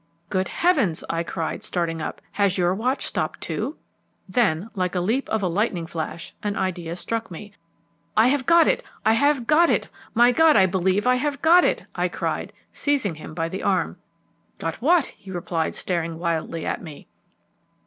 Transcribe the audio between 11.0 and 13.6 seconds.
I have got it!" I cried, seizing him by